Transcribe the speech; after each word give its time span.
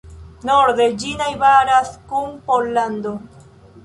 Norde 0.49 0.85
ĝi 1.03 1.11
najbaras 1.19 1.91
kun 2.13 2.31
Pollando. 2.47 3.13